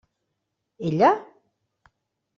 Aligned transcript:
Ella? 0.89 1.11